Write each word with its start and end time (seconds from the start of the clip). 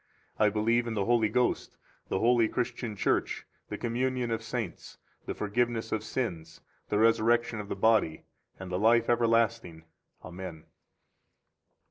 I 0.39 0.49
believe 0.49 0.87
in 0.87 0.95
the 0.95 1.05
Holy 1.05 1.29
Ghost, 1.29 1.77
the 2.09 2.17
holy 2.17 2.47
Christian 2.47 2.95
Church, 2.95 3.45
the 3.69 3.77
communion 3.77 4.31
of 4.31 4.41
saints, 4.41 4.97
the 5.27 5.35
forgiveness 5.35 5.91
of 5.91 6.03
sins, 6.03 6.59
the 6.89 6.97
resurrection 6.97 7.59
of 7.59 7.69
the 7.69 7.75
body, 7.75 8.23
and 8.59 8.71
the 8.71 8.79
life 8.79 9.11
everlasting. 9.11 9.83
Amen. 10.25 10.63